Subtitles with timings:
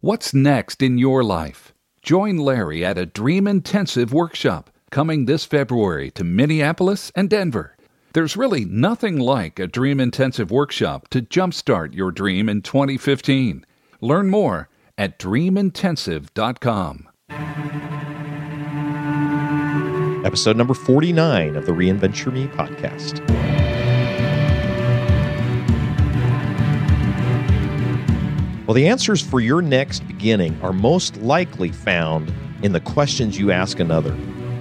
[0.00, 1.74] What's next in your life?
[2.02, 7.76] Join Larry at a Dream Intensive workshop coming this February to Minneapolis and Denver.
[8.12, 13.66] There's really nothing like a Dream Intensive workshop to jumpstart your dream in 2015.
[14.00, 17.08] Learn more at dreamintensive.com.
[20.24, 23.67] Episode number 49 of the Reinventure Me podcast.
[28.68, 32.30] Well, the answers for your next beginning are most likely found
[32.62, 34.14] in the questions you ask another.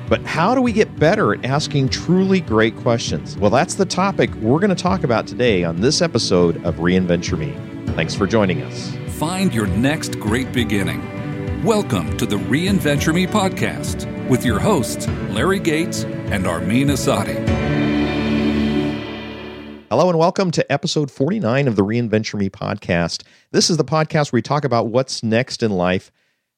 [0.07, 3.37] But how do we get better at asking truly great questions?
[3.37, 7.37] Well, that's the topic we're going to talk about today on this episode of Reinventure
[7.37, 7.53] Me.
[7.95, 8.95] Thanks for joining us.
[9.17, 11.65] Find your next great beginning.
[11.65, 17.76] Welcome to the Reinventure Me podcast with your hosts, Larry Gates and Armin Asadi.
[19.89, 23.23] Hello and welcome to episode 49 of the Reinventure Me podcast.
[23.51, 26.11] This is the podcast where we talk about what's next in life.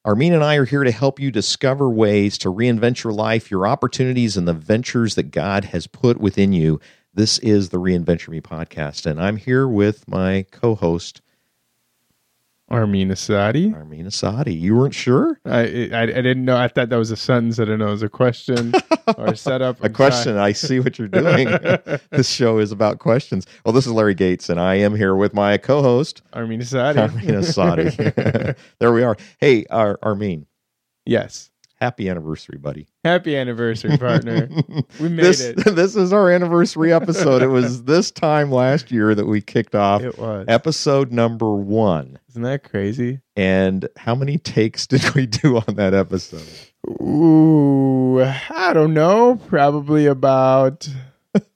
[0.04, 3.68] Armin and I are here to help you discover ways to reinvent your life, your
[3.68, 6.80] opportunities, and the ventures that God has put within you.
[7.14, 11.20] This is the Reinventure Me podcast, and I'm here with my co host,
[12.70, 13.74] Armin Asadi.
[13.74, 14.58] Armin Asadi.
[14.58, 15.40] You weren't sure?
[15.44, 16.56] I, I I didn't know.
[16.56, 17.58] I thought that was a sentence.
[17.58, 18.72] I didn't know it was a question
[19.18, 19.80] or a setup.
[19.82, 20.36] a I'm question.
[20.36, 21.48] I see what you're doing.
[22.10, 23.46] this show is about questions.
[23.64, 26.98] Well, this is Larry Gates, and I am here with my co host, Armin Asadi.
[26.98, 28.56] Armin Asadi.
[28.78, 29.16] there we are.
[29.38, 30.46] Hey, Ar- Armin,
[31.04, 31.50] yes.
[31.80, 32.86] Happy anniversary, buddy.
[33.04, 34.48] Happy anniversary, partner.
[35.00, 35.56] We made this, it.
[35.74, 37.42] This is our anniversary episode.
[37.42, 40.44] it was this time last year that we kicked off It was.
[40.48, 42.18] episode number one.
[42.30, 43.20] Isn't that crazy?
[43.36, 46.46] And how many takes did we do on that episode?
[47.02, 49.36] Ooh, I don't know.
[49.48, 50.88] Probably about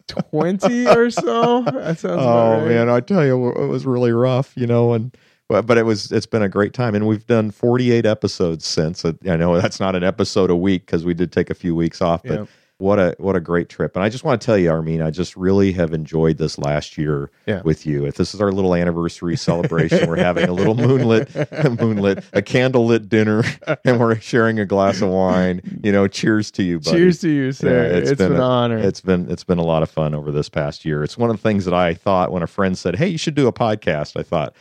[0.08, 1.62] 20 or so.
[1.62, 2.68] That sounds Oh right.
[2.68, 5.14] man, I tell you, it was really rough, you know, and
[5.48, 9.04] but, but it was it's been a great time, and we've done 48 episodes since.
[9.04, 11.74] Uh, I know that's not an episode a week because we did take a few
[11.74, 13.94] weeks off, but what a what a great trip!
[13.94, 16.98] And I just want to tell you, Armin, I just really have enjoyed this last
[16.98, 17.62] year Yeah.
[17.62, 18.04] with you.
[18.04, 21.32] If this is our little anniversary celebration, we're having a little moonlit
[21.80, 23.44] moonlit a candlelit dinner,
[23.84, 25.60] and we're sharing a glass of wine.
[25.84, 26.96] You know, cheers to you, buddy.
[26.96, 27.68] Cheers to you, sir.
[27.92, 28.78] Yeah, it's been, an a- honor.
[28.78, 31.04] It's been it's been a lot of fun over this past year.
[31.04, 33.36] It's one of the things that I thought when a friend said, "Hey, you should
[33.36, 34.52] do a podcast." I thought,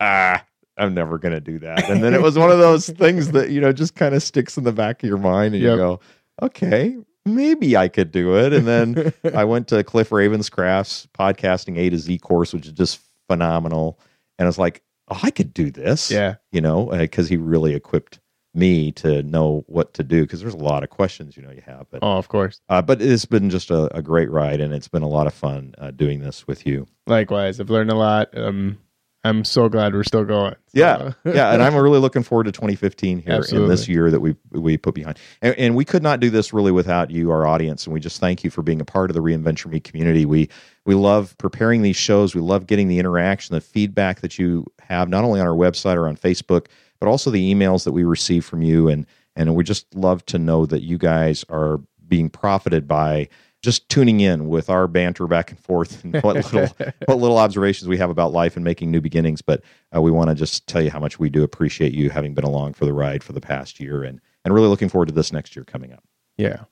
[0.00, 0.44] ah.
[0.78, 1.90] I'm never going to do that.
[1.90, 4.56] And then it was one of those things that, you know, just kind of sticks
[4.56, 6.00] in the back of your mind and you go,
[6.40, 6.96] okay,
[7.26, 8.54] maybe I could do it.
[8.54, 13.00] And then I went to Cliff Ravenscraft's podcasting A to Z course, which is just
[13.28, 13.98] phenomenal.
[14.38, 16.36] And I was like, oh, I could do this yeah.
[16.50, 18.18] you know, because he really equipped
[18.54, 20.22] me to know what to do.
[20.22, 21.86] Because there's a lot of questions, you know, you have.
[21.90, 22.62] But Oh, of course.
[22.70, 25.34] uh, but it's been just a, a great ride, and it's been a lot of
[25.34, 26.86] fun uh, doing this with you.
[27.06, 28.36] Likewise, I've learned a lot.
[28.36, 28.78] Um,
[29.22, 30.52] I'm so glad we're still going.
[30.52, 34.20] So- Yeah, yeah, and I'm really looking forward to 2015 here in this year that
[34.20, 35.18] we we put behind.
[35.42, 38.18] And, and we could not do this really without you, our audience, and we just
[38.20, 40.24] thank you for being a part of the Reinventure Me community.
[40.24, 40.48] We
[40.86, 42.34] we love preparing these shows.
[42.34, 45.96] We love getting the interaction, the feedback that you have, not only on our website
[45.96, 46.66] or on Facebook,
[46.98, 49.06] but also the emails that we receive from you, and
[49.36, 53.28] and we just love to know that you guys are being profited by
[53.62, 56.66] just tuning in with our banter back and forth and what little
[57.06, 59.42] what little observations we have about life and making new beginnings.
[59.42, 59.62] But
[59.94, 62.44] uh, we want to just tell you how much we do appreciate you having been
[62.44, 65.32] along for the ride for the past year and and really looking forward to this
[65.32, 66.02] next year coming up.
[66.36, 66.64] Yeah.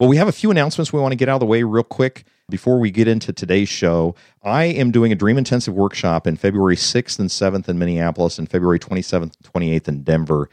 [0.00, 1.82] Well, we have a few announcements we want to get out of the way real
[1.82, 4.14] quick before we get into today's show.
[4.44, 8.48] I am doing a Dream Intensive workshop in February 6th and 7th in Minneapolis and
[8.48, 10.48] February 27th and 28th in Denver.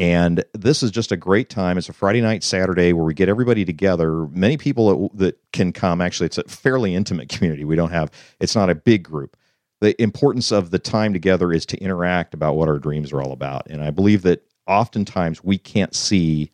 [0.00, 1.76] And this is just a great time.
[1.76, 4.26] It's a Friday night, Saturday where we get everybody together.
[4.28, 6.00] Many people that, that can come.
[6.00, 7.64] Actually, it's a fairly intimate community.
[7.64, 8.10] We don't have,
[8.40, 9.36] it's not a big group.
[9.82, 13.32] The importance of the time together is to interact about what our dreams are all
[13.32, 13.66] about.
[13.68, 16.50] And I believe that oftentimes we can't see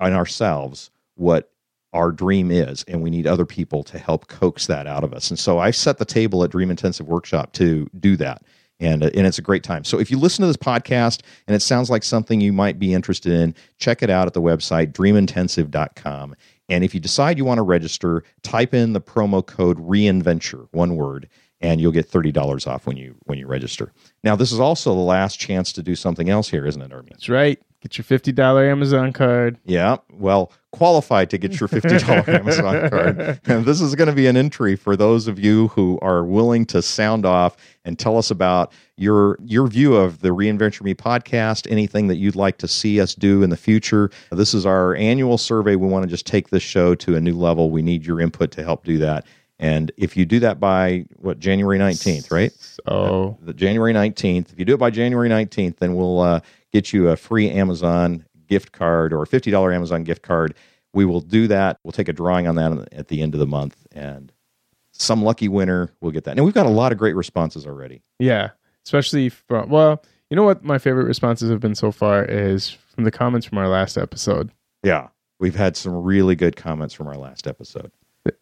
[0.00, 1.50] in ourselves what
[1.94, 5.30] our dream is, and we need other people to help coax that out of us.
[5.30, 8.42] And so I set the table at Dream Intensive Workshop to do that.
[8.80, 9.84] And, uh, and it's a great time.
[9.84, 12.92] So if you listen to this podcast and it sounds like something you might be
[12.92, 16.34] interested in, check it out at the website dreamintensive.com.
[16.68, 20.96] And if you decide you want to register, type in the promo code reinventure, one
[20.96, 21.28] word,
[21.60, 23.92] and you'll get thirty dollars off when you when you register.
[24.22, 27.10] Now, this is also the last chance to do something else here, isn't it, Armin?
[27.12, 27.60] That's right.
[27.84, 29.58] Get your fifty dollar Amazon card.
[29.66, 33.40] Yeah, well, qualified to get your fifty dollar Amazon card.
[33.44, 36.64] And this is going to be an entry for those of you who are willing
[36.66, 41.70] to sound off and tell us about your your view of the Reinventure Me podcast.
[41.70, 44.10] Anything that you'd like to see us do in the future.
[44.30, 45.76] This is our annual survey.
[45.76, 47.70] We want to just take this show to a new level.
[47.70, 49.26] We need your input to help do that.
[49.58, 52.50] And if you do that by what January nineteenth, right?
[52.86, 54.52] So the January 19th.
[54.52, 56.40] If you do it by January 19th, then we'll uh,
[56.74, 60.54] get you a free Amazon gift card or a $50 Amazon gift card.
[60.92, 61.78] We will do that.
[61.84, 64.30] We'll take a drawing on that at the end of the month, and
[64.92, 66.36] some lucky winner will get that.
[66.36, 68.02] And we've got a lot of great responses already.
[68.18, 68.50] yeah,
[68.84, 73.04] especially from well, you know what my favorite responses have been so far is from
[73.04, 74.50] the comments from our last episode.
[74.82, 75.08] Yeah,
[75.40, 77.90] we've had some really good comments from our last episode.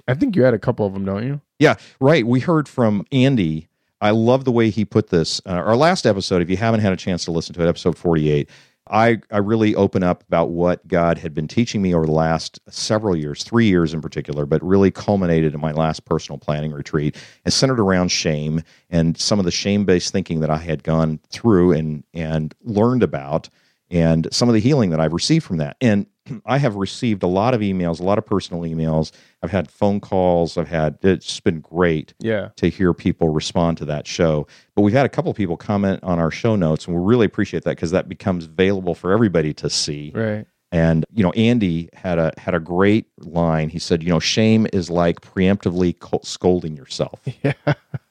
[0.06, 1.40] I think you had a couple of them, don't you?
[1.58, 2.26] Yeah, right.
[2.26, 3.69] We heard from Andy.
[4.03, 5.41] I love the way he put this.
[5.47, 7.97] Uh, our last episode, if you haven't had a chance to listen to it, episode
[7.97, 8.51] 48,
[8.91, 12.59] I, I really open up about what God had been teaching me over the last
[12.69, 17.17] several years, three years in particular, but really culminated in my last personal planning retreat
[17.45, 21.21] and centered around shame and some of the shame based thinking that I had gone
[21.31, 23.49] through and, and learned about
[23.93, 25.77] and some of the healing that I've received from that.
[25.81, 26.06] And
[26.47, 29.12] I have received a lot of emails, a lot of personal emails.
[29.43, 30.56] I've had phone calls.
[30.56, 32.49] I've had, it's been great Yeah.
[32.56, 34.47] to hear people respond to that show.
[34.75, 37.27] But we've had a couple of people comment on our show notes, and we really
[37.27, 40.11] appreciate that because that becomes available for everybody to see.
[40.15, 40.47] Right.
[40.75, 43.69] And you know, Andy had a had a great line.
[43.69, 45.94] He said, "You know, shame is like preemptively
[46.25, 47.53] scolding yourself." Yeah.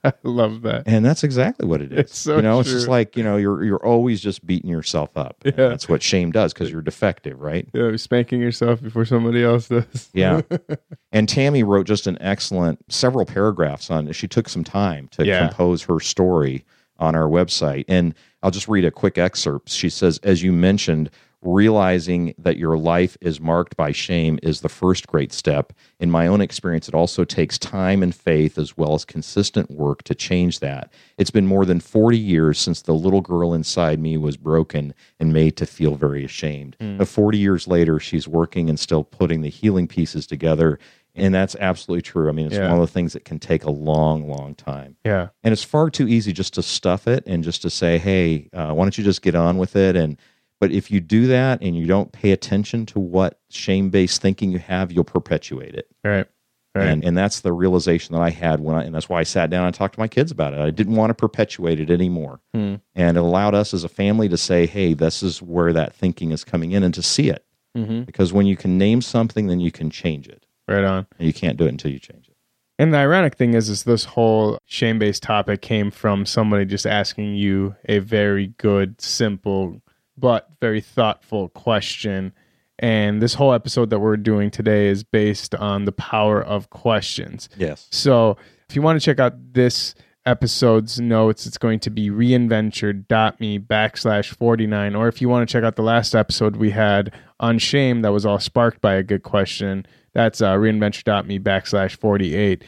[0.04, 0.84] I love that.
[0.88, 2.00] And that's exactly what it is.
[2.00, 5.16] It's so you know, it's just like you know, you're you're always just beating yourself
[5.16, 5.38] up.
[5.46, 5.52] Yeah.
[5.52, 7.68] that's what shame does because you're defective, right?
[7.74, 10.10] Yeah, spanking yourself before somebody else does.
[10.14, 10.42] Yeah.
[11.12, 14.14] and Tammy wrote just an excellent several paragraphs on it.
[14.14, 15.48] She took some time to Yeah.
[15.48, 16.66] compose her story
[16.98, 17.86] on our website.
[17.88, 18.14] And
[18.44, 19.70] I'll just read a quick excerpt.
[19.70, 21.10] She says, as you mentioned,
[21.42, 25.74] realizing that your life is marked by shame is the first great step.
[26.00, 30.04] In my own experience, it also takes time and faith as well as consistent work
[30.04, 30.92] to change that.
[31.18, 35.34] It's been more than 40 years since the little girl inside me was broken and
[35.34, 36.76] made to feel very ashamed.
[36.80, 40.80] But 40 years later, she's working and still putting the healing pieces together.
[41.14, 42.30] And that's absolutely true.
[42.30, 42.70] I mean, it's Yeah.
[42.72, 44.96] one of the things that can take a long, long time.
[45.04, 45.28] Yeah.
[45.44, 48.72] And it's far too easy just to stuff it and just to say, "Hey, uh,
[48.74, 50.16] why don't you just get on with it?" And
[50.62, 54.60] but if you do that and you don't pay attention to what shame-based thinking you
[54.60, 55.88] have, you'll perpetuate it.
[56.06, 56.28] Right.
[56.74, 56.88] Right.
[56.88, 59.50] And and that's the realization that I had when I and that's why I sat
[59.50, 60.60] down and talked to my kids about it.
[60.62, 62.40] I didn't want to perpetuate it anymore.
[62.54, 62.76] Hmm.
[62.96, 66.32] And it allowed us as a family to say, "Hey, this is where that thinking
[66.32, 67.44] is coming in," and to see it.
[67.78, 68.06] Mhm.
[68.06, 71.08] Because when you can name something, then you can change it, Right on.
[71.20, 72.36] and you can't do it until you change it.
[72.80, 77.36] And the ironic thing is, is this whole shame-based topic came from somebody just asking
[77.36, 79.82] you a very good, simple,
[80.22, 82.32] but very thoughtful question.
[82.80, 87.50] And this whole episode that we're doing today is based on the power of questions.
[87.58, 87.88] Yes.
[87.92, 88.38] So
[88.70, 89.94] if you want to check out this
[90.26, 94.96] episode's notes, it's going to be reinventure.me backslash 49.
[94.96, 98.14] Or if you want to check out the last episode we had on shame that
[98.14, 102.64] was all sparked by a good question, that's uh, reinventure.me backslash 48.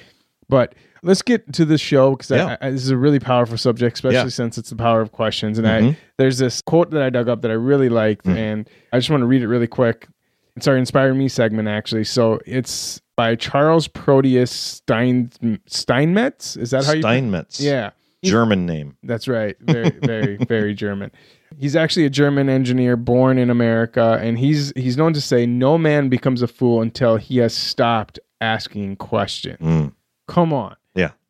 [0.50, 2.58] But let's get to the show because Yeah.
[2.62, 4.28] this is a really powerful subject, especially Yeah.
[4.30, 5.58] since it's the power of questions.
[5.60, 5.92] And Mhm.
[5.94, 8.36] I there's this quote that I dug up that I really liked, Mm.
[8.38, 10.08] and I just want to read it really quick.
[10.56, 12.04] It's our Inspire Me segment, actually.
[12.04, 15.30] So it's by Charles Proteus Stein
[15.68, 16.56] Steinmetz.
[16.58, 17.02] Is that how you?
[17.02, 17.60] Steinmetz.
[17.60, 17.92] Yeah,
[18.24, 18.96] German name.
[19.04, 19.56] that's right.
[19.60, 21.12] Very, very, very German.
[21.58, 25.78] He's actually a German engineer born in America, and he's he's known to say, "No
[25.78, 29.94] man becomes a fool until he has stopped asking questions." Mm.
[30.28, 30.76] Come on.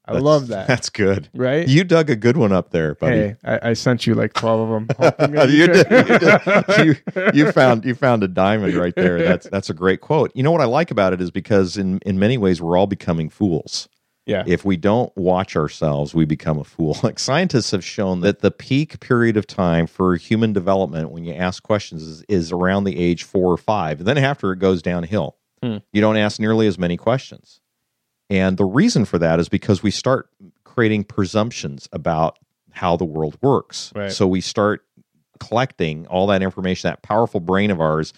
[0.06, 0.68] I That's- love that.
[0.74, 1.30] That's good.
[1.34, 1.68] right?
[1.68, 3.16] You dug a good one up there, buddy.
[3.16, 5.34] hey, I, I sent you like twelve of them.
[5.50, 6.86] you, did, you, did.
[6.86, 9.20] You, you found you found a diamond right there.
[9.24, 10.32] That's that's a great quote.
[10.36, 12.88] You know what I like about it is because in in many ways we're all
[12.88, 13.88] becoming fools.
[14.26, 16.98] yeah, If we don't watch ourselves, we become a fool.
[17.04, 21.34] Like scientists have shown that the peak period of time for human development when you
[21.34, 24.00] ask questions is, is around the age four or five.
[24.00, 25.38] And then after it goes downhill.
[25.62, 25.78] Hmm.
[25.94, 27.62] You don't ask nearly as many questions.
[28.30, 30.30] And the reason for that is because we start
[30.64, 32.40] creating presumptions about
[32.72, 33.92] how the world works.
[33.96, 34.12] Right.
[34.12, 34.84] So we start
[35.40, 38.14] collecting all that information, that powerful brain of ours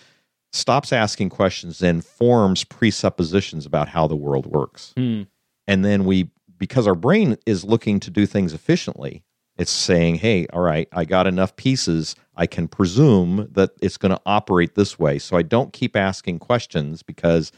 [0.53, 4.93] stops asking questions and forms presuppositions about how the world works.
[4.95, 5.24] Hmm.
[5.67, 9.24] And then we, because our brain is looking to do things efficiently,
[9.57, 12.15] it's saying, hey, all right, I got enough pieces.
[12.35, 15.19] I can presume that it's going to operate this way.
[15.19, 17.51] So I don't keep asking questions because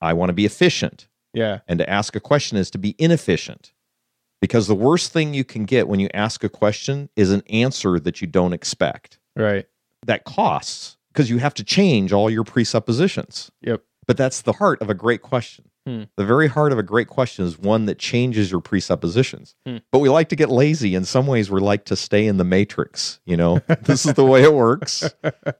[0.00, 1.08] I want to be efficient.
[1.32, 3.72] Yeah, And to ask a question is to be inefficient.
[4.40, 8.00] Because the worst thing you can get when you ask a question is an answer
[8.00, 9.18] that you don't expect.
[9.36, 9.66] Right.
[10.04, 13.52] That costs because you have to change all your presuppositions.
[13.62, 13.82] Yep.
[14.06, 15.66] But that's the heart of a great question.
[15.86, 16.04] Hmm.
[16.16, 19.56] The very heart of a great question is one that changes your presuppositions.
[19.66, 19.78] Hmm.
[19.90, 20.94] But we like to get lazy.
[20.94, 23.20] In some ways, we like to stay in the matrix.
[23.26, 25.12] You know, this is the way it works,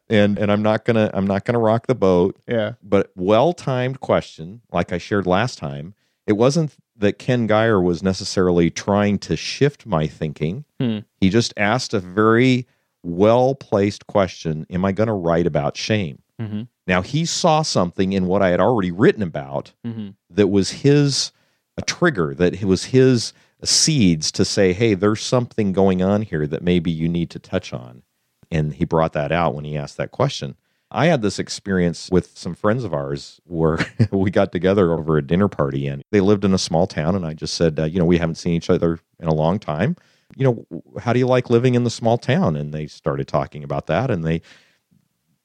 [0.09, 2.41] and and I'm not gonna I'm not gonna rock the boat.
[2.47, 2.75] Yeah.
[2.83, 5.95] But well timed question, like I shared last time,
[6.27, 10.65] it wasn't that Ken Geyer was necessarily trying to shift my thinking.
[10.81, 10.99] Hmm.
[11.21, 12.69] He just asked a very
[13.03, 16.23] well placed question: Am I going to write about shame?
[16.41, 16.63] Mm-hmm.
[16.87, 20.11] Now he saw something in what I had already written about Mm-hmm.
[20.31, 21.33] that was his
[21.79, 23.33] a trigger that it was his
[23.65, 27.73] seeds to say hey there's something going on here that maybe you need to touch
[27.73, 28.03] on.
[28.51, 30.57] And he brought that out when he asked that question.
[30.91, 33.79] I had this experience with some friends of ours where
[34.11, 37.25] we got together over a dinner party and they lived in a small town and
[37.25, 39.97] i just said uh, you know we haven't seen each other in a long time.
[40.37, 42.57] You know how do you like living in the small town?
[42.57, 44.41] And they started talking about that and they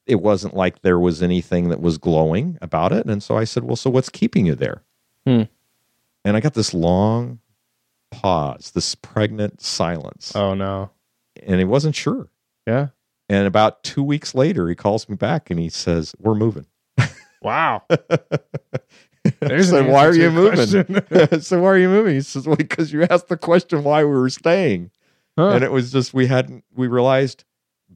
[0.08, 3.64] it wasn't like there was anything that was glowing about it and so i said
[3.64, 4.84] well so what's keeping you there
[5.26, 5.44] Hmm.
[6.24, 7.40] and I got this long
[8.12, 10.34] pause, this pregnant silence.
[10.34, 10.90] Oh no.
[11.46, 12.30] And he wasn't sure.
[12.66, 12.88] Yeah.
[13.28, 16.66] And about two weeks later, he calls me back and he says, We're moving.
[17.42, 17.84] Wow.
[19.42, 20.66] There's said, Why are you moving?
[21.42, 22.14] so Why are you moving?
[22.16, 24.92] He says, Well, because you asked the question why we were staying.
[25.38, 25.50] Huh.
[25.50, 27.44] And it was just, we hadn't, we realized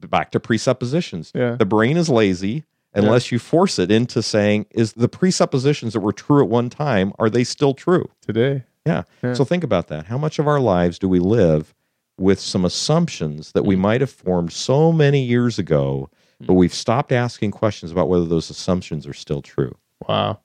[0.08, 1.32] back to presuppositions.
[1.34, 1.56] Yeah.
[1.56, 6.12] The brain is lazy unless you force it into saying, Is the presuppositions that were
[6.12, 8.06] true at one time, are they still true?
[8.20, 8.64] Today.
[8.84, 9.04] Yeah.
[9.22, 9.32] Yeah.
[9.34, 10.06] So think about that.
[10.06, 11.72] How much of our lives do we live
[12.18, 13.80] with some assumptions that we Mm.
[13.80, 18.50] might have formed so many years ago, but we've stopped asking questions about whether those
[18.50, 19.74] assumptions are still true?
[20.08, 20.40] Wow.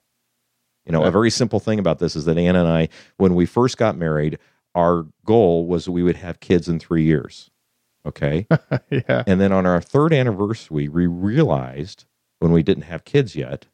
[0.86, 1.08] You know, Yeah.
[1.08, 2.88] a very simple thing about this is that Anna and I,
[3.18, 4.38] when we first got married,
[4.74, 7.50] our goal was that we would have kids in three years.
[8.08, 8.46] Okay.
[8.90, 9.22] yeah.
[9.26, 12.04] and then on our third anniversary, we realized
[12.40, 13.66] when we didn't have kids yet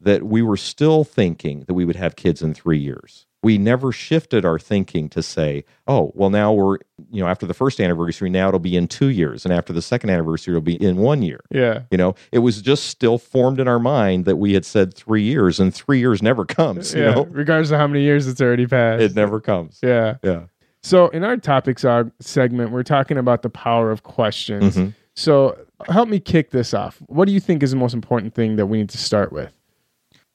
[0.00, 3.26] that we were still thinking that we would have kids in three years.
[3.42, 6.76] We never shifted our thinking to say, oh, well, now we're,
[7.10, 9.46] you know, after the first anniversary, now it'll be in two years.
[9.46, 11.40] And after the second anniversary, it'll be in one year.
[11.50, 11.82] Yeah.
[11.90, 15.22] You know, it was just still formed in our mind that we had said three
[15.22, 16.92] years, and three years never comes.
[16.94, 17.14] You yeah.
[17.14, 19.02] know, Regardless of how many years it's already passed.
[19.02, 19.78] it never comes.
[19.82, 20.16] yeah.
[20.22, 20.42] Yeah.
[20.82, 21.84] So in our topics
[22.20, 24.76] segment, we're talking about the power of questions.
[24.76, 24.94] Mhm.
[25.14, 25.58] So
[25.88, 27.02] help me kick this off.
[27.06, 29.52] What do you think is the most important thing that we need to start with?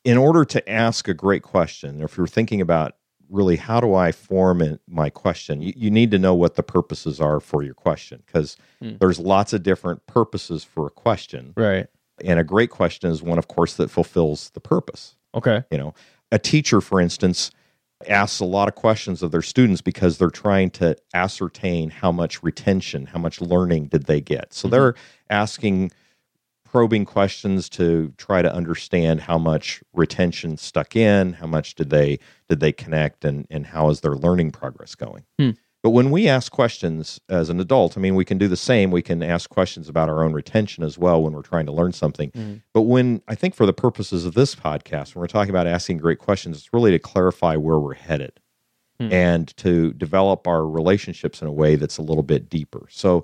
[0.03, 2.91] in order to ask a great question, or if you're thinking about
[3.27, 6.61] really how do I form it, my question, you, you need to know what the
[6.61, 8.97] purposes are for your question because Hmm.
[8.99, 11.53] there's lots of different purposes for a question.
[11.57, 11.87] Right.
[12.23, 15.15] And a great question is one, of course, that fulfills the purpose.
[15.33, 15.63] Okay.
[15.71, 15.95] You know,
[16.31, 17.49] a teacher, for instance,
[18.07, 22.43] asks a lot of questions of their students because they're trying to ascertain how much
[22.43, 24.53] retention, how much learning did they get.
[24.53, 24.71] So Mhm.
[24.71, 24.95] they're
[25.29, 25.91] asking
[26.65, 32.19] probing questions to try to understand how much retention stuck in, how much did they
[32.49, 35.23] did they connect and and how is their learning progress going.
[35.39, 35.51] Hmm.
[35.85, 38.89] But when we ask questions as an adult, I mean, we can do the same.
[38.89, 41.93] We can ask questions about our own retention as well when we're trying to learn
[41.93, 42.31] something.
[42.31, 42.63] Mhm.
[42.73, 45.97] But when I think for the purposes of this podcast, when we're talking about asking
[45.99, 48.39] great questions, it's really to clarify where we're headed
[48.99, 49.13] Hmm.
[49.13, 52.87] and to develop our relationships in a way that's a little bit deeper.
[52.89, 53.23] So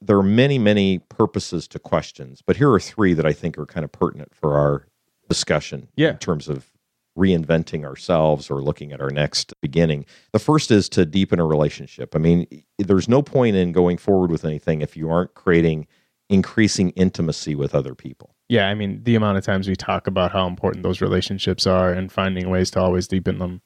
[0.00, 3.66] there are many, many purposes to questions, but here are three that I think are
[3.66, 4.88] kind of pertinent for our
[5.28, 6.10] discussion Yeah.
[6.10, 6.71] in terms of
[7.16, 10.06] reinventing ourselves or looking at our next beginning.
[10.32, 12.14] The first is to deepen a relationship.
[12.14, 12.46] I mean,
[12.78, 15.86] there's no point in going forward with anything if you aren't creating
[16.30, 18.34] increasing intimacy with other people.
[18.48, 18.68] Yeah.
[18.68, 22.10] I mean, the amount of times we talk about how important those relationships are and
[22.10, 23.60] finding ways to always deepen them.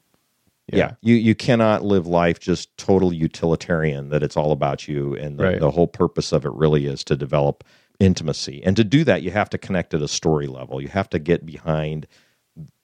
[0.73, 0.93] Yeah.
[1.01, 5.45] You you cannot live life just total utilitarian that it's all about you and the,
[5.45, 5.61] Right.
[5.61, 7.63] the whole purpose of it really is to develop
[8.01, 8.63] intimacy.
[8.65, 10.81] And to do that you have to connect at a story level.
[10.83, 12.09] You have to get behind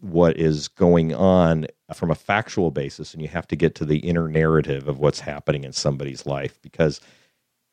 [0.00, 3.98] what is going on from a factual basis and you have to get to the
[3.98, 7.00] inner narrative of what's happening in somebody's life because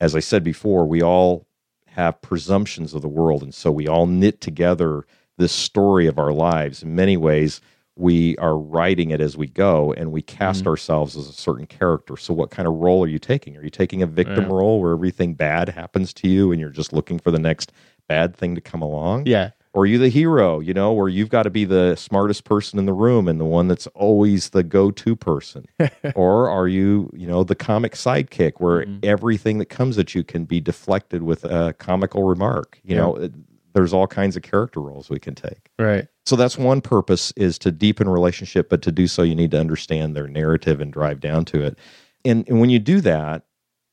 [0.01, 1.45] as I said before, we all
[1.87, 5.05] have presumptions of the world and so we all knit together
[5.37, 7.59] this story of our lives in many ways
[7.97, 10.67] we are writing it as we go and we cast Mhm.
[10.67, 13.69] ourselves as a certain character so what kind of role are you taking are you
[13.69, 14.53] taking a victim Yeah.
[14.55, 17.73] role where everything bad happens to you and you're just looking for the next
[18.07, 19.49] bad thing to come along Yeah.
[19.73, 22.79] Or are you the hero you know where you've got to be the smartest person
[22.79, 25.65] in the room and the one that's always the go-to person
[26.15, 29.03] or are you you know the comic sidekick where Mhm.
[29.05, 33.01] everything that comes at you can be deflected with a comical remark you Yeah.
[33.01, 33.33] know it-
[33.73, 35.69] there's all kinds of character roles we can take.
[35.77, 36.07] Right.
[36.25, 39.59] So that's one purpose is to deepen relationship, but to do so you need to
[39.59, 41.77] understand their narrative and drive down to it.
[42.25, 43.43] And, and when you do that,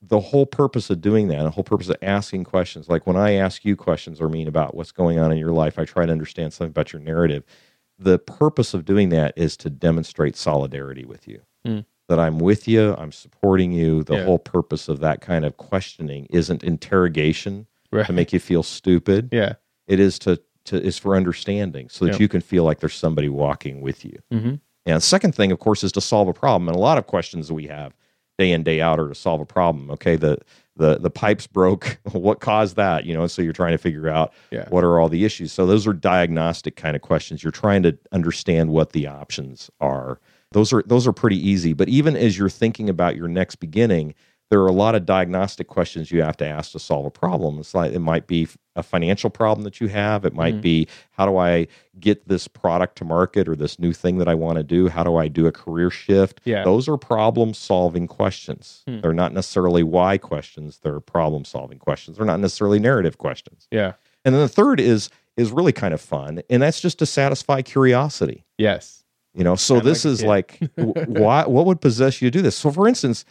[0.03, 3.33] the whole purpose of doing that, the whole purpose of asking questions, like when I
[3.33, 6.13] ask you questions or mean about what's going on in your life, I try to
[6.13, 7.45] understand something about your narrative.
[7.99, 11.41] The purpose of doing that is to demonstrate solidarity with you.
[11.65, 11.81] Hmm.
[12.09, 14.05] That I'm with you, I'm supporting you.
[14.05, 14.25] The Yeah.
[14.25, 18.07] whole purpose of that kind of questioning isn't interrogation Right.
[18.07, 19.31] to make you feel stupid.
[19.33, 19.55] yeah.
[19.89, 22.21] It is to, to is for understanding so that Yep.
[22.21, 24.19] you can feel like there's somebody walking with you.
[24.33, 24.55] Mm-hmm.
[24.85, 26.69] And the second thing, of course, is to solve a problem.
[26.69, 27.95] And a lot of questions we have
[28.39, 29.91] day in, day out are to solve a problem.
[29.91, 30.39] Okay, the
[30.77, 31.99] the the pipes broke.
[32.13, 33.05] what caused that?
[33.05, 34.69] You know, so you're trying to figure out Yeah.
[34.69, 35.53] what are all the issues.
[35.53, 37.43] So those are diagnostic kind of questions.
[37.43, 40.21] You're trying to understand what the options are.
[40.53, 41.73] Those are those are pretty easy.
[41.73, 44.15] But even as you're thinking about your next beginning,
[44.51, 47.59] there are a lot of diagnostic questions you have to ask to solve a problem.
[47.59, 50.25] It's like it might be a financial problem that you have.
[50.25, 50.61] It might Mhm.
[50.61, 51.67] be how do I
[51.99, 54.89] get this product to market or this new thing that I want to do?
[54.89, 56.41] How do I do a career shift?
[56.45, 56.63] Yeah.
[56.63, 58.83] Those are problem solving questions.
[58.87, 59.01] Hmm.
[59.01, 62.17] They're not necessarily why questions, they're problem solving questions.
[62.19, 63.67] They're not necessarily narrative questions.
[63.73, 63.93] Yeah.
[64.25, 67.61] And then the third is is really kind of fun, and that's just to satisfy
[67.61, 68.47] curiosity.
[68.57, 69.05] Yes.
[69.35, 72.43] You know, so Kinda this like is like why what would possess you to do
[72.43, 72.57] this?
[72.57, 73.25] So for instance,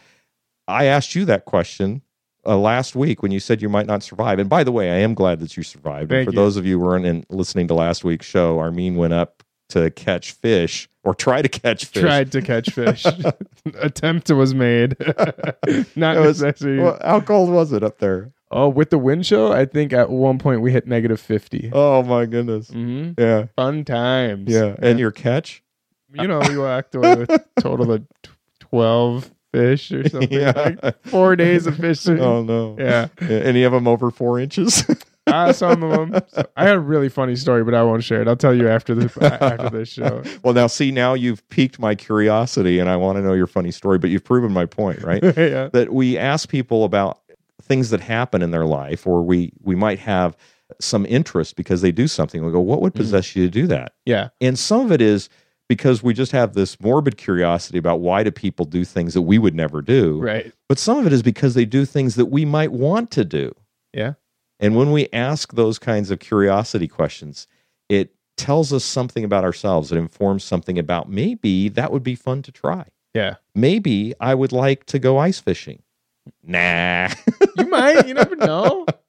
[0.68, 2.02] I asked you that question
[2.44, 4.38] uh, last week when you said you might not survive.
[4.38, 6.12] And by the way, I am glad that you survived.
[6.12, 6.36] and for you.
[6.36, 9.90] those of you who weren't in, listening to last week's show, Armin went up to
[9.90, 12.02] catch fish or try to catch fish.
[12.02, 13.04] Tried to catch fish.
[13.80, 14.96] Attempt was made.
[15.96, 16.82] Not was- necessarily.
[16.82, 18.32] Well, how cold was it up there?
[18.52, 21.70] oh, with the wind chill, I think at one point we hit negative 50.
[21.72, 22.68] Oh my goodness.
[22.70, 23.46] hmm Yeah.
[23.56, 24.48] Fun times.
[24.52, 24.76] Yeah.
[24.78, 25.64] And your catch?
[26.14, 28.04] You know, you walked away with a total of
[28.60, 30.32] 12 fish or something.
[30.32, 30.74] Yeah.
[30.82, 32.20] Like four days of fishing.
[32.20, 32.76] Oh no.
[32.78, 33.08] Yeah.
[33.20, 34.84] Any of them over four inches?
[35.28, 36.22] Uh, some of them.
[36.28, 38.28] So, I had a really funny story, but I won't share it.
[38.28, 40.22] I'll tell you after this after this show.
[40.44, 43.72] well, now see, now you've piqued my curiosity, and I want to know your funny
[43.72, 43.98] story.
[43.98, 45.20] But you've proven my point, right?
[45.36, 45.68] yeah.
[45.72, 47.18] that we ask people about
[47.60, 50.36] things that happen in their life, or we we might have
[50.80, 52.46] some interest because they do something.
[52.46, 52.98] We go, what would Mhm.
[52.98, 53.94] possess you to do that?
[54.04, 54.28] Yeah.
[54.40, 55.28] And some of it is
[55.68, 59.38] because we just have this morbid curiosity about why do people do things that we
[59.38, 60.20] would never do.
[60.20, 60.52] Right.
[60.68, 63.54] But some of it is because they do things that we might want to do.
[63.92, 64.14] Yeah.
[64.60, 67.46] And when we ask those kinds of curiosity questions,
[67.88, 69.92] it tells us something about ourselves.
[69.92, 72.86] It informs something about maybe that would be fun to try.
[73.14, 73.36] Yeah.
[73.54, 75.82] Maybe I would like to go ice fishing.
[76.42, 77.08] Nah.
[77.56, 78.06] You might.
[78.06, 78.86] You never know.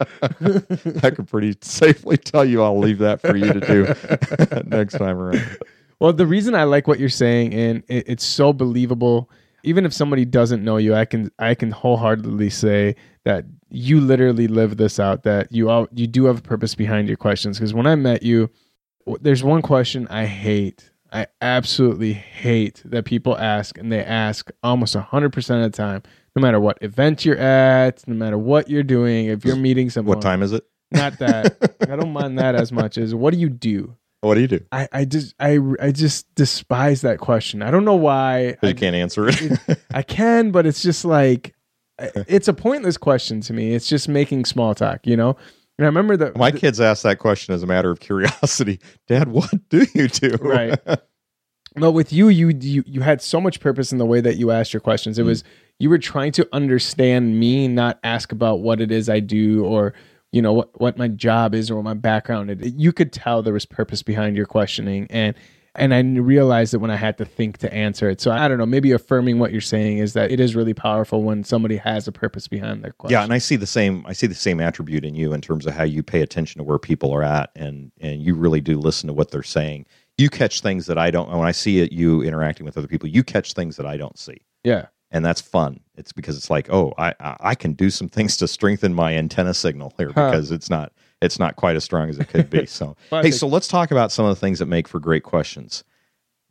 [1.03, 5.17] I can pretty safely tell you I'll leave that for you to do next time
[5.17, 5.57] around.
[5.99, 9.29] Well, the reason I like what you're saying, and it, it's so believable.
[9.63, 14.47] Even if somebody doesn't know you, I can I can wholeheartedly say that you literally
[14.47, 15.23] live this out.
[15.23, 17.57] That you all you do have a purpose behind your questions.
[17.57, 18.49] Because when I met you,
[19.21, 20.91] there's one question I hate.
[21.11, 26.03] I absolutely hate that people ask, and they ask almost hundred percent of the time,
[26.35, 29.25] no matter what event you're at, no matter what you're doing.
[29.27, 30.63] If you're meeting someone, What time is it?
[30.91, 33.95] Not that I don't mind that as much as what do you do?
[34.21, 34.59] What do you do?
[34.71, 37.61] I, I just I I just despise that question.
[37.61, 38.57] I don't know why.
[38.63, 39.59] I, You can't answer it.
[39.93, 41.53] I can, but it's just like
[41.99, 43.73] it's a pointless question to me.
[43.73, 45.35] It's just making small talk, you know.
[45.77, 48.79] And I remember that My kids ask that question as a matter of curiosity.
[49.07, 50.35] Dad, what do you do?
[50.41, 50.79] Right.
[51.75, 54.49] No, with you, you you you had so much purpose in the way that you
[54.49, 55.19] asked your questions.
[55.19, 55.27] It Mm.
[55.27, 55.43] was
[55.79, 59.93] you were trying to understand me, not ask about what it is I do or
[60.37, 62.73] you know what what my job is or what my background is.
[62.75, 65.33] You could tell there was purpose behind your questioning, and
[65.73, 68.21] and I realized that when I had to think to answer it.
[68.21, 71.23] So I don't know, maybe affirming what you're saying is that it is really powerful
[71.23, 73.13] when somebody has a purpose behind their question.
[73.13, 74.05] Yeah, and I see the same.
[74.05, 76.63] I see the same attribute in you in terms of how you pay attention to
[76.63, 79.87] where people are at, and and you really do listen to what they're saying.
[80.19, 81.31] You catch things that I don't.
[81.31, 84.19] When I see it, you interacting with other people, you catch things that I don't
[84.19, 85.79] see, yeah, and that's fun.
[85.95, 89.53] It's because it's like, oh, I I can do some things to strengthen my antenna
[89.53, 90.29] signal here Huh.
[90.31, 90.91] because it's not
[91.21, 92.65] it's not quite as strong as it could be.
[92.65, 95.23] So Well, hey, so let's talk about some of the things that make for great
[95.23, 95.83] questions.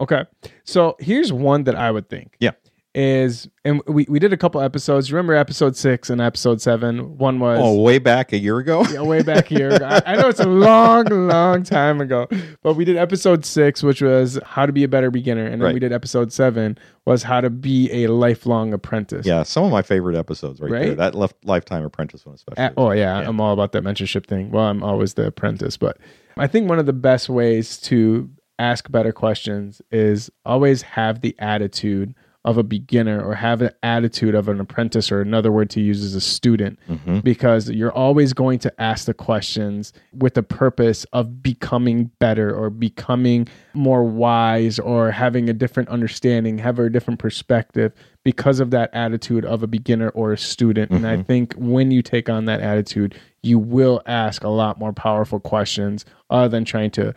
[0.01, 0.25] Okay.
[0.64, 2.37] So here's one that I would think.
[2.40, 2.51] Yeah.
[2.98, 5.12] Is and we, we did a couple episodes.
[5.12, 7.18] Remember episode six and episode seven?
[7.18, 8.87] One was Oh, way back a year ago.
[8.90, 9.76] yeah, way back here.
[9.82, 12.26] I, I know it's a long, long time ago.
[12.62, 15.44] But we did episode six, which was how to be a better beginner.
[15.44, 15.74] And then Right.
[15.74, 19.26] we did episode seven was how to be a lifelong apprentice.
[19.26, 20.94] Yeah, some of my favorite episodes right, there.
[20.94, 22.64] That left lifetime apprentice one especially.
[22.64, 23.28] Uh, oh yeah, Yeah.
[23.28, 24.50] I'm all about that mentorship thing.
[24.50, 25.98] Well, I'm always the apprentice, but
[26.38, 31.37] I think one of the best ways to ask better questions is always have the
[31.38, 32.14] attitude
[32.46, 36.00] of a beginner or have an attitude of an apprentice or another word to use
[36.00, 37.24] is a student Mhm.
[37.24, 42.70] because you're always going to ask the questions with the purpose of becoming better or
[42.70, 48.90] becoming more wise or having a different understanding, have a different perspective because of that
[48.92, 50.92] attitude of a beginner or a student.
[50.92, 54.92] And I think when you take on that attitude, you will ask a lot more
[54.92, 57.12] powerful questions other than trying to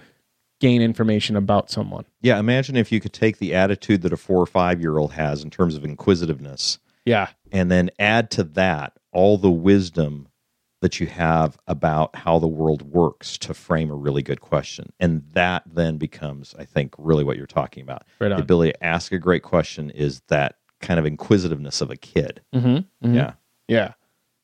[0.59, 2.05] gain information about someone.
[2.21, 5.13] Yeah, imagine if you could take the attitude that a four or five year old
[5.13, 7.29] has in terms of inquisitiveness Yeah.
[7.51, 10.27] and then add to that all the wisdom
[10.81, 14.93] that you have about how the world works to frame a really good question.
[14.99, 18.03] And that then becomes, I think, really what you're talking about.
[18.19, 18.37] Right on.
[18.37, 22.41] The ability to ask a great question is that kind of inquisitiveness of a kid.
[22.55, 23.13] Mm-hmm.
[23.13, 23.33] Yeah.
[23.67, 23.93] Yeah.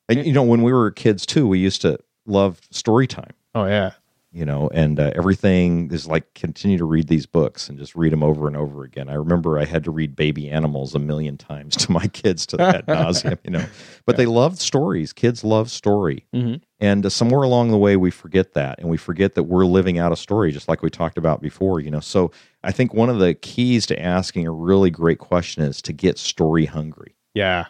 [0.09, 3.31] And, you know, when we were kids too, we used to love story time.
[3.53, 3.91] Oh, yeah.
[4.35, 8.11] You know, and uh, everything is like continue to read these books and just read
[8.11, 9.07] them over and over again.
[9.07, 12.61] I remember I had to read Baby Animals a million times to my kids to
[12.61, 13.65] ad nauseam, you know,
[14.05, 15.13] but they loved stories.
[15.13, 16.25] Kids love story.
[16.33, 16.61] Mhm.
[16.81, 19.97] And uh, somewhere along the way, we forget that and we forget that we're living
[19.99, 22.01] out a story, just like we talked about before, you know.
[22.01, 25.93] So I think one of the keys to asking a really great question is to
[25.93, 27.67] get story hungry, Yeah.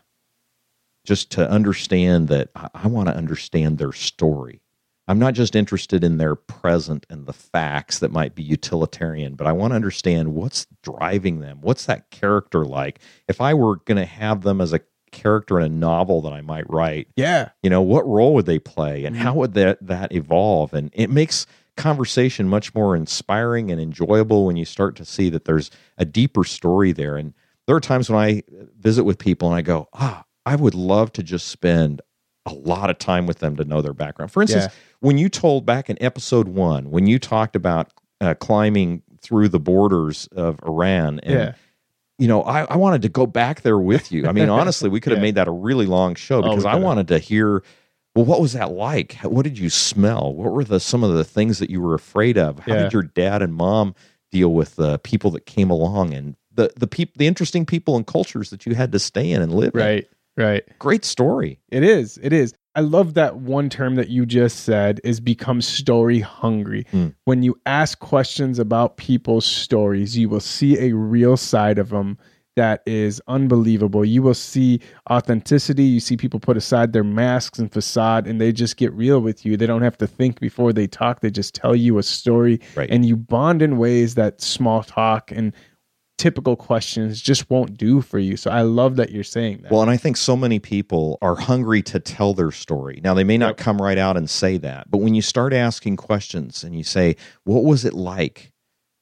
[1.05, 4.61] just to understand that I, I want to understand their story.
[5.07, 9.45] I'm not just interested in their present and the facts that might be utilitarian, but
[9.47, 11.59] I want to understand what's driving them.
[11.61, 12.99] What's that character like?
[13.27, 16.41] If I were going to have them as a character in a novel that I
[16.41, 17.49] might write, Yeah.
[17.61, 20.73] you know, what role would they play and how would that that evolve?
[20.73, 21.45] And it makes
[21.77, 26.43] conversation much more inspiring and enjoyable when you start to see that there's a deeper
[26.43, 27.15] story there.
[27.15, 27.33] And
[27.67, 28.43] there are times when I
[28.79, 32.01] visit with people and I go, ah, I would love to just spend
[32.45, 34.31] a lot of time with them to know their background.
[34.31, 34.71] For instance, Yeah.
[34.99, 39.59] when you told back in episode one, when you talked about uh, climbing through the
[39.59, 41.53] borders of Iran and Yeah.
[42.17, 44.27] you know, I, I wanted to go back there with you.
[44.27, 45.23] I mean, honestly, we could have Yeah.
[45.23, 47.61] made that a really long show Oh, because I wanted to hear,
[48.15, 49.15] well, what was that like?
[49.23, 50.33] What did you smell?
[50.33, 52.59] What were the some of the things that you were afraid of?
[52.59, 52.83] How Yeah.
[52.83, 53.95] did your dad and mom
[54.31, 58.07] deal with the people that came along and the the people, the interesting people and
[58.07, 59.79] cultures that you had to stay in and live in?
[60.37, 60.45] Right.
[60.45, 60.63] Right.
[60.79, 61.59] Great story.
[61.69, 62.19] It is.
[62.21, 62.53] It is.
[62.75, 66.85] I love that one term that you just said is become story hungry.
[66.91, 67.07] Hmm.
[67.23, 72.17] When you ask questions about people's stories, you will see a real side of them
[72.57, 74.03] that is unbelievable.
[74.03, 75.83] You will see authenticity.
[75.83, 79.45] You see people put aside their masks and facade and they just get real with
[79.45, 79.55] you.
[79.57, 81.21] They don't have to think before they talk.
[81.21, 82.89] They just tell you a story Right.
[82.89, 85.53] and you bond in ways that small talk and
[86.17, 88.37] typical questions just won't do for you.
[88.37, 89.71] So I love that you're saying that.
[89.71, 93.01] Well, and I think so many people are hungry to tell their story.
[93.03, 93.57] Now, they may not Yep.
[93.57, 97.15] come right out and say that, but when you start asking questions and you say,
[97.43, 98.51] What was it like?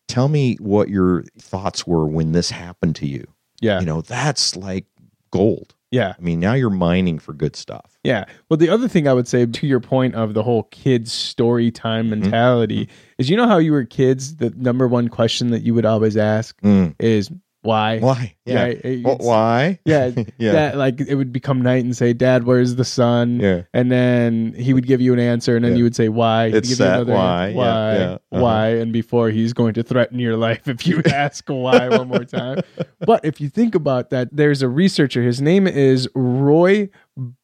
[0.07, 3.25] Tell me what your thoughts were when this happened to you.
[3.61, 3.79] yeah.
[3.79, 4.85] You know, that's like
[5.31, 5.75] gold.
[5.93, 6.15] Yeah.
[6.17, 7.97] I mean, now you're mining for good stuff.
[8.03, 8.25] Yeah.
[8.49, 11.69] Well, the other thing I would say to your point of the whole kids story
[11.71, 12.21] time Mm-hmm.
[12.21, 15.85] mentality is you know how you were kids, the number one question that you would
[15.85, 16.95] always ask Mm.
[16.99, 17.99] is why?
[17.99, 18.35] Why?
[18.45, 18.65] Yeah.
[18.65, 19.79] it- Well, why?
[19.85, 20.11] Yeah.
[20.37, 20.51] Yeah.
[20.51, 23.39] That like it would become night and say, Dad, where's the sun?
[23.39, 23.61] Yeah.
[23.73, 25.77] And then he would give you an answer and then Yeah.
[25.79, 26.47] you would say why.
[26.47, 27.45] He'd It's give you that another why.
[27.47, 27.93] answer, Why?
[27.95, 28.03] yeah.
[28.13, 28.41] Uh-huh.
[28.41, 28.67] Why?
[28.75, 32.59] And before he's going to threaten your life if you ask why one more time.
[32.99, 35.21] But if you think about that, there's a researcher.
[35.23, 36.89] His name is Roy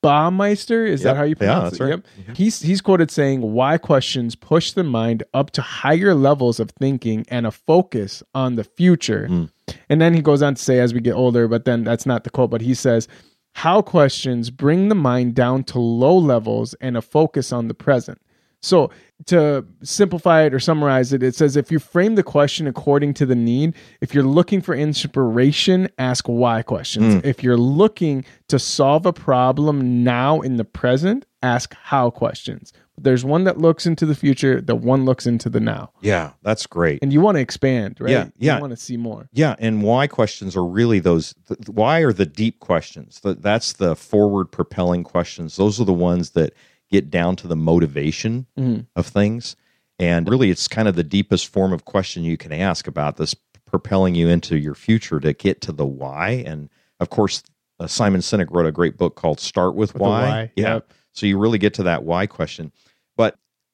[0.04, 0.88] Baumeister.
[0.88, 1.14] Is Yep.
[1.14, 1.90] that how you pronounce Yeah, it?
[1.90, 2.04] right.
[2.28, 2.38] Yep.
[2.38, 7.26] He's he's quoted saying, "Why questions push the mind up to higher levels of thinking
[7.30, 9.50] and a focus on the future." Mm.
[9.88, 12.24] And then he goes on to say, as we get older, but then that's not
[12.24, 12.50] the quote.
[12.50, 13.08] But he says,
[13.56, 18.20] "How questions bring the mind down to low levels and a focus on the present."
[18.62, 18.92] So
[19.28, 23.26] to simplify it or summarize it, it says if you frame the question according to
[23.26, 27.16] the need, if you're looking for inspiration, ask why questions.
[27.16, 27.28] Hmm.
[27.28, 32.74] If you're looking to solve a problem now in the present, ask how questions.
[33.04, 35.92] There's one that looks into the future, the one looks into the now.
[36.02, 37.00] Yeah, that's great.
[37.02, 38.12] And you want to expand, right?
[38.12, 38.56] Yeah, yeah.
[38.56, 39.30] You want to see more.
[39.32, 41.34] Yeah, and why questions are really those.
[41.48, 43.20] th- why are the deep questions?
[43.22, 45.56] Th- That's the forward propelling questions.
[45.56, 46.54] Those are the ones that
[46.92, 48.86] get down to the motivation Mhm.
[48.96, 49.56] of things.
[50.00, 53.36] And really, it's kind of the deepest form of question you can ask about this
[53.66, 56.44] propelling you into your future to get to the why.
[56.48, 57.44] And of course,
[57.80, 60.22] uh, Simon Sinek wrote a great book called Start with, With Why.
[60.28, 60.76] why, Yeah.
[60.76, 60.94] yep.
[61.14, 62.72] So you really get to that why question.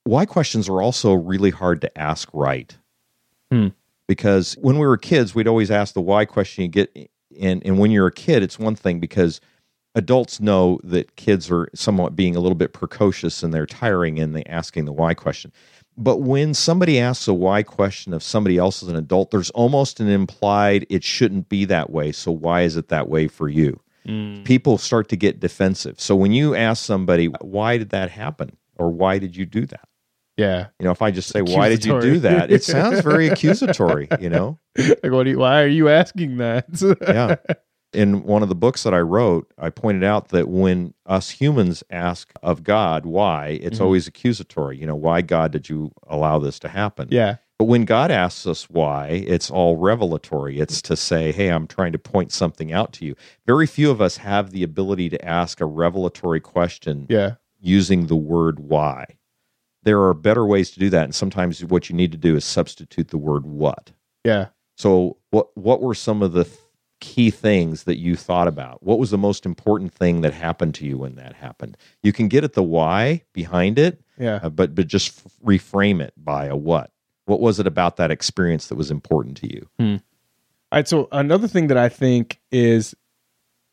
[0.06, 2.76] Why questions are also really hard to ask right
[3.52, 3.68] Hmm.
[4.08, 6.64] because when we were kids, we'd always ask the why question.
[6.64, 9.42] You get and and when you're a kid, it's one thing because
[9.94, 14.34] adults know that kids are somewhat being a little bit precocious and they're tiring in
[14.34, 15.52] the asking the why question.
[15.98, 20.00] But when somebody asks a why question of somebody else as an adult, there's almost
[20.00, 22.12] an implied it shouldn't be that way.
[22.12, 23.80] So why is it that way for you?
[24.44, 26.00] People start to get defensive.
[26.00, 28.56] So when you ask somebody, why did that happen?
[28.78, 29.88] Or why did you do that?
[30.38, 30.68] Yeah.
[30.80, 32.52] You know, if I just say, why did you do that?
[32.52, 34.60] It sounds very accusatory, you know?
[34.78, 36.66] Like, what you, why are you asking that?
[37.02, 37.36] yeah.
[37.94, 41.82] In one of the books that I wrote, I pointed out that when us humans
[41.90, 43.84] ask of God why, it's Mhm.
[43.84, 44.78] always accusatory.
[44.78, 47.08] You know, why God did you allow this to happen?
[47.12, 47.38] yeah.
[47.58, 50.60] But when God asks us why, it's all revelatory.
[50.60, 53.16] It's to say, hey, I'm trying to point something out to you.
[53.48, 57.36] Very few of us have the ability to ask a revelatory question Yeah.
[57.62, 59.06] using the word why.
[59.86, 61.06] There are better ways to do that.
[61.06, 63.92] And sometimes what you need to do is substitute the word what.
[64.26, 64.48] Yeah.
[64.78, 66.58] So, what what were some of the th-
[67.00, 68.84] key things that you thought about?
[68.84, 71.78] What was the most important thing that happened to you when that happened?
[72.04, 74.40] You can get at the why behind it, Yeah.
[74.44, 76.92] uh, but but just f- reframe it by a what.
[77.26, 79.70] What was it about that experience that was important to you?
[79.80, 80.00] All
[80.72, 80.88] right.
[80.88, 82.96] So another thing that I think is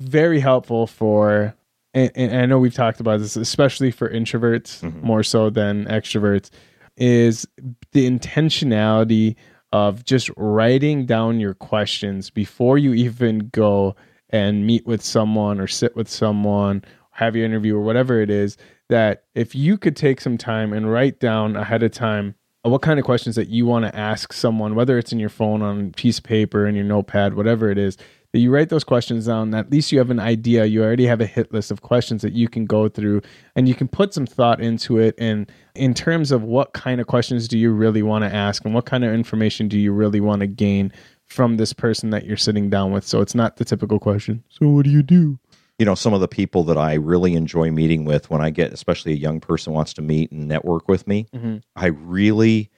[0.00, 1.54] very helpful for,
[1.94, 5.02] and, and I know we've talked about this, especially for introverts Mhm.
[5.02, 6.50] more so than extroverts,
[6.96, 7.46] is
[7.92, 9.36] the intentionality
[9.72, 13.96] of just writing down your questions before you even go
[14.30, 18.56] and meet with someone or sit with someone, have your interview or whatever it is.
[18.88, 22.98] That if you could take some time and write down ahead of time what kind
[23.00, 25.90] of questions that you want to ask someone, whether it's in your phone, on a
[25.96, 27.96] piece of paper, in your notepad, whatever it is,
[28.32, 29.54] that you write those questions down.
[29.54, 30.64] At least you have an idea.
[30.64, 33.20] You already have a hit list of questions that you can go through
[33.54, 35.14] and you can put some thought into it.
[35.18, 38.74] And in terms of what kind of questions do you really want to ask and
[38.74, 40.92] what kind of information do you really want to gain
[41.26, 43.06] from this person that you're sitting down with?
[43.06, 44.42] So it's not the typical question.
[44.48, 45.38] So what do you do?
[45.78, 48.72] You know, some of the people that I really enjoy meeting with when I get,
[48.72, 51.56] especially a young person wants to meet and network with me, Mm-hmm.
[51.76, 52.70] I really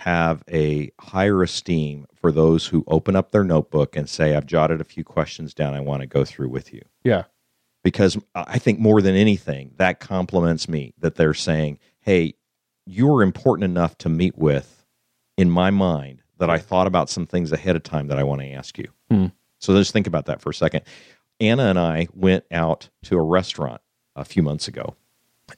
[0.00, 4.80] have a higher esteem for those who open up their notebook and say, I've jotted
[4.80, 6.80] a few questions down I want to go through with you.
[7.04, 7.24] Yeah.
[7.84, 12.34] Because I think more than anything, that compliments me that they're saying, Hey,
[12.86, 14.86] you're important enough to meet with
[15.36, 18.40] in my mind that I thought about some things ahead of time that I want
[18.40, 18.88] to ask you.
[19.10, 19.26] Hmm.
[19.58, 20.82] So just think about that for a second.
[21.40, 23.82] Anna and I went out to a restaurant
[24.16, 24.96] a few months ago.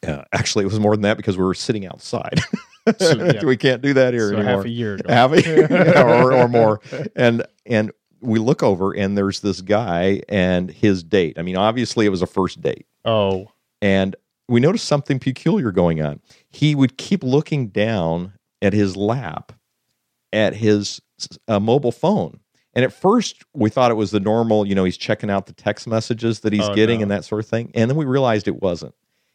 [0.05, 2.41] Uh, actually, it was more than that because we were sitting outside.
[2.99, 3.45] So, yeah.
[3.45, 4.57] we can't do that here So anymore.
[4.57, 5.13] half a year ago.
[5.13, 5.45] Have we?
[5.45, 6.81] Yeah, or, or more.
[7.17, 11.39] And and we look over and there's this guy and his date.
[11.39, 12.87] I mean, obviously it was a first date.
[13.05, 13.51] Oh.
[13.81, 14.15] And
[14.49, 16.21] we noticed something peculiar going on.
[16.49, 19.53] He would keep looking down at his lap
[20.33, 21.01] at his
[21.49, 22.39] uh, mobile phone.
[22.75, 25.53] And at first, we thought it was the normal, you know, he's checking out the
[25.53, 27.03] text messages that he's Oh, getting no.
[27.03, 27.71] and that sort of thing.
[27.75, 28.95] And then we realized it wasn't.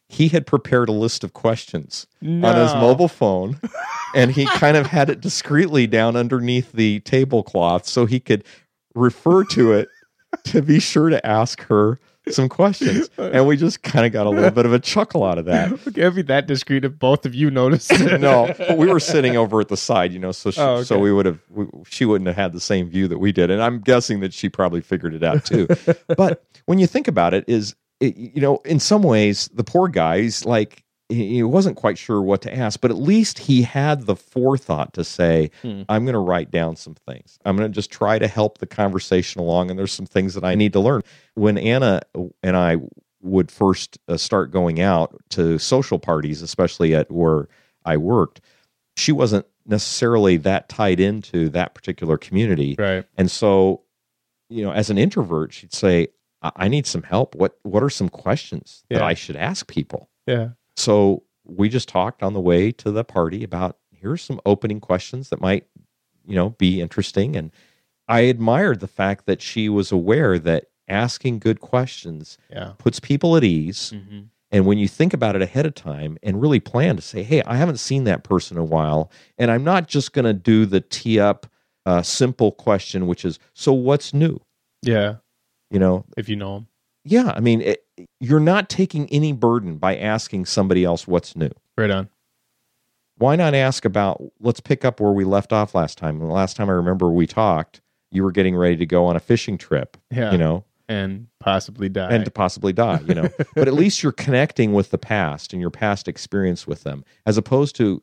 [0.09, 2.47] He had prepared a list of questions No.
[2.47, 3.59] on his mobile phone
[4.15, 8.43] and he kind of had it discreetly down underneath the tablecloth so he could
[8.95, 9.89] refer to it
[10.45, 13.09] to be sure to ask her some questions.
[13.17, 15.71] And we just kind of got a little bit of a chuckle out of that.
[15.87, 18.19] It can't be that discreet if both of you noticed it.
[18.21, 20.83] no, but we were sitting over at the side, you know, so she, Oh, okay.
[20.83, 23.49] so we would have we, she wouldn't have had the same view that we did,
[23.49, 25.67] and I'm guessing that she probably figured it out too.
[26.17, 29.87] but when you think about it, is it, you know, in some ways, the poor
[29.87, 34.15] guy's like he wasn't quite sure what to ask, but at least he had the
[34.15, 35.83] forethought to say, Hmm.
[35.87, 37.39] "I'm going to write down some things.
[37.45, 40.43] I'm going to just try to help the conversation along, and there's some things that
[40.43, 41.03] I need to learn."
[41.35, 42.01] When Anna
[42.43, 42.77] and I
[43.21, 47.47] would first uh, start going out to social parties, especially at where
[47.85, 48.41] I worked,
[48.97, 52.75] she wasn't necessarily that tied into that particular community.
[52.77, 53.05] Right.
[53.17, 53.81] And so,
[54.49, 56.09] you know, as an introvert, she'd say,
[56.41, 57.35] I, I need some help.
[57.35, 60.09] What what are some questions that I should ask people?
[60.25, 60.49] Yeah.
[60.75, 65.29] So we just talked on the way to the party about here's some opening questions
[65.29, 65.65] that might,
[66.25, 67.35] you know, be interesting.
[67.35, 67.51] And
[68.07, 72.73] I admired the fact that she was aware that asking good questions Yeah.
[72.77, 73.91] puts people at ease.
[73.95, 74.19] Mm-hmm.
[74.51, 77.41] And when you think about it ahead of time and really plan to say, hey,
[77.43, 80.65] I haven't seen that person in a while, and I'm not just going to do
[80.65, 81.47] the tee up
[81.85, 84.39] uh, simple question, which is, so what's new?
[84.83, 85.15] Yeah.
[85.69, 86.67] You know, If you know them.
[87.03, 87.83] yeah, I mean, it,
[88.19, 91.51] you're not taking any burden by asking somebody else what's new.
[91.77, 92.09] Right on.
[93.17, 96.19] Why not ask about, let's pick up where we left off last time.
[96.19, 99.19] The last time I remember we talked, you were getting ready to go on a
[99.19, 100.31] fishing trip, Yeah.
[100.31, 102.11] you know, and possibly die.
[102.11, 103.27] and to possibly die, you know.
[103.55, 107.37] but at least you're connecting with the past and your past experience with them, as
[107.37, 108.01] opposed to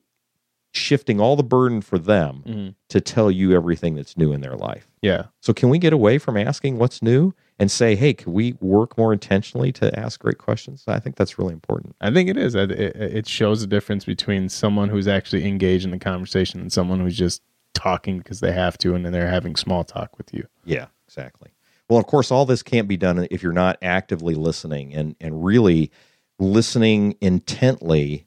[0.72, 2.74] shifting all the burden for them Mhm.
[2.88, 4.90] to tell you everything that's new in their life.
[5.00, 5.26] Yeah.
[5.40, 8.98] So can we get away from asking what's new and say, hey, can we work
[8.98, 10.84] more intentionally to ask great questions?
[10.88, 11.94] I think that's really important.
[12.00, 12.54] I think it is.
[12.54, 17.16] It, shows the difference between someone who's actually engaged in the conversation and someone who's
[17.16, 20.46] just talking because they have to and then they're having small talk with you.
[20.64, 21.50] Yeah, exactly.
[21.88, 25.44] Well, of course, all this can't be done if you're not actively listening and, and
[25.44, 25.90] really
[26.38, 28.24] listening intently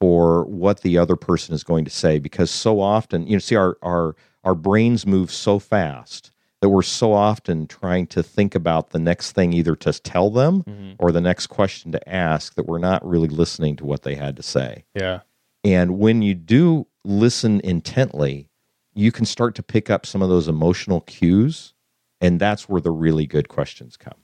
[0.00, 2.18] for what the other person is going to say.
[2.18, 6.82] Because so often, you know, see, our, our, our brains move so fast that we're
[6.82, 10.96] so often trying to think about the next thing either to tell them Mhm.
[10.98, 14.36] or the next question to ask that we're not really listening to what they had
[14.36, 14.84] to say.
[14.94, 15.20] Yeah.
[15.64, 18.48] And when you do listen intently,
[18.94, 21.74] you can start to pick up some of those emotional cues,
[22.20, 24.18] and that's where the really good questions come.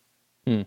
[0.46, 0.62] Hmm.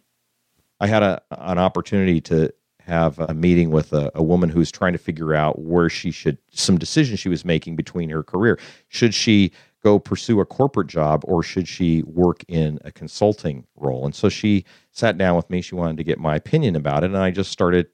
[0.79, 4.71] I had a, an opportunity to have a meeting with a, a woman who was
[4.71, 8.57] trying to figure out where she should, some decisions she was making between her career.
[8.87, 9.51] Should she
[9.83, 14.05] go pursue a corporate job or should she work in a consulting role?
[14.05, 15.61] And so she sat down with me.
[15.61, 17.07] She wanted to get my opinion about it.
[17.07, 17.87] And I just started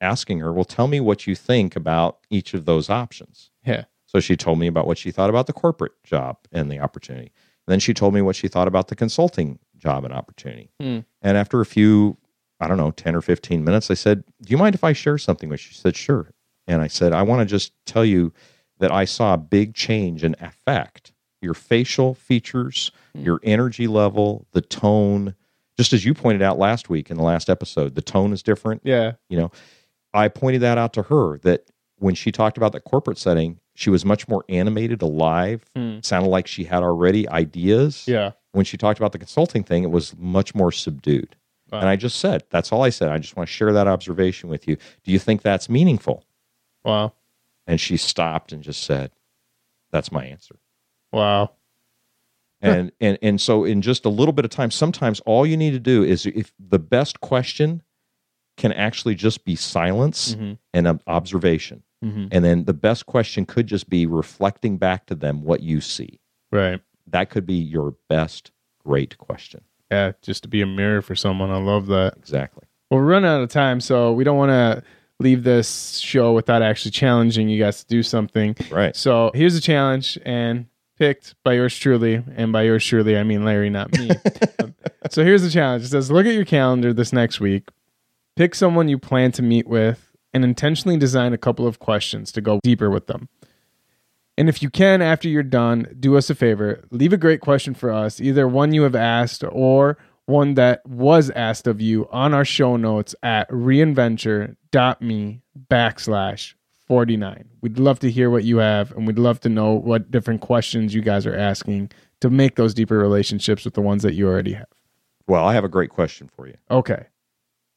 [0.00, 3.50] asking her, well, tell me what you think about each of those options.
[3.64, 3.84] Yeah.
[4.06, 7.32] So she told me about what she thought about the corporate job and the opportunity.
[7.66, 10.70] And then she told me what she thought about the consulting job and opportunity.
[10.80, 11.00] Hmm.
[11.20, 12.16] And after a few,
[12.60, 15.18] I don't know, 10 or 15 minutes, I said, Do you mind if I share
[15.18, 15.72] something with you?
[15.72, 16.30] She said, Sure.
[16.66, 18.32] And I said, I want to just tell you
[18.78, 24.60] that I saw a big change in affect your facial features, your energy level, the
[24.60, 25.34] tone.
[25.76, 28.82] Just as you pointed out last week in the last episode, the tone is different
[28.84, 29.12] Yeah.
[29.28, 29.50] you know
[30.14, 31.66] i pointed that out to her that
[31.98, 35.98] when she talked about the corporate setting she was much more animated alive Hmm.
[36.02, 38.32] sounded like she had already ideas Yeah.
[38.52, 41.36] when she talked about the consulting thing it was much more subdued
[41.70, 41.80] Wow.
[41.80, 44.48] and i just said that's all i said i just want to share that observation
[44.48, 46.24] with you do you think that's meaningful
[46.84, 47.12] Wow.
[47.68, 49.12] And she stopped and just said
[49.92, 50.56] that's my answer
[51.12, 51.52] Wow.
[52.60, 55.70] and and and so in just a little bit of time sometimes all you need
[55.70, 57.82] to do is if the best question
[58.56, 63.46] can actually just be silence hmm and ob- observation hmm And then the best question
[63.46, 66.20] could just be reflecting back to them what you see.
[66.52, 66.80] Right.
[67.08, 68.52] That could be your best
[68.84, 69.62] great question.
[69.90, 70.12] Yeah.
[70.22, 71.50] Just to be a mirror for someone.
[71.50, 72.14] I love that.
[72.16, 72.64] Exactly.
[72.90, 74.82] Well, we're running out of time, so we don't want to
[75.20, 78.56] leave this show without actually challenging you guys to do something.
[78.70, 78.94] Right.
[78.94, 80.66] So here's a challenge, and
[80.98, 84.10] picked by yours truly, and by yours truly, I mean Larry, not me.
[84.60, 84.74] Um,
[85.08, 85.84] so here's the challenge.
[85.84, 87.68] It says, look at your calendar this next week,
[88.34, 92.40] pick someone you plan to meet with, and intentionally design a couple of questions to
[92.40, 93.28] go deeper with them.
[94.36, 97.72] And if you can, after you're done, do us a favor, leave a great question
[97.72, 99.96] for us, either one you have asked or
[100.28, 106.54] one that was asked of you on our show notes at reinventure.me backslash
[106.86, 107.48] 49.
[107.60, 110.94] We'd love to hear what you have, and we'd love to know what different questions
[110.94, 114.52] you guys are asking to make those deeper relationships with the ones that you already
[114.54, 114.66] have.
[115.26, 116.54] Well, I have a great question for you.
[116.70, 117.06] Okay,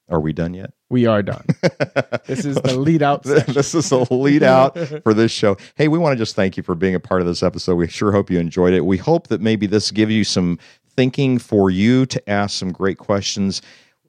[0.09, 0.73] Are we done yet?
[0.89, 1.45] we are done.
[2.25, 5.55] this is the lead out this is the lead out for this show.
[5.75, 7.75] Hey, we want to just thank you for being a part of this episode.
[7.75, 8.81] We sure hope you enjoyed it.
[8.81, 10.59] We hope that maybe this gives you some
[10.95, 13.61] thinking for you to ask some great questions.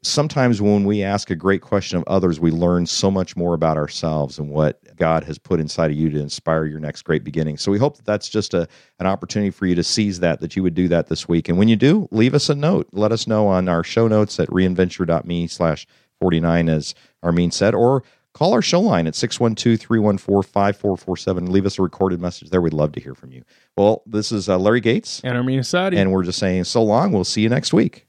[0.02, 3.76] Sometimes when we ask a great question of others, we learn so much more about
[3.76, 7.56] ourselves and what God has put inside of you to inspire your next great beginning.
[7.56, 8.66] So we hope that that's just a,
[8.98, 11.48] an opportunity for you to seize that, that you would do that this week.
[11.48, 12.88] And when you do, leave us a note.
[12.92, 15.86] Let us know on our show notes at reinventure.me slash
[16.20, 18.02] 49, as Armin said, or
[18.34, 21.48] call our show line at 612-314-5447.
[21.48, 22.60] Leave us a recorded message there.
[22.60, 23.42] We'd love to hear from you.
[23.76, 25.96] Well, this is uh, Larry Gates, And Armin Asadi.
[25.96, 27.12] and we're just saying so long.
[27.12, 28.06] We'll see you next week.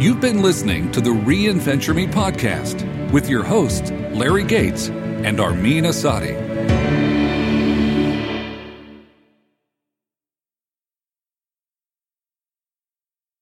[0.00, 5.84] You've been listening to the Reinventure Me podcast with your hosts, Larry Gates and Armin
[5.84, 6.47] Asadi.